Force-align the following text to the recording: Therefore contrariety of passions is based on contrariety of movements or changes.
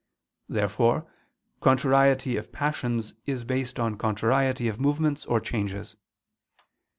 Therefore 0.49 1.05
contrariety 1.59 2.35
of 2.35 2.51
passions 2.51 3.13
is 3.27 3.43
based 3.43 3.79
on 3.79 3.99
contrariety 3.99 4.67
of 4.67 4.79
movements 4.79 5.25
or 5.25 5.39
changes. 5.39 5.95